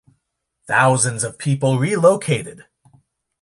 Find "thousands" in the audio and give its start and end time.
0.65-1.23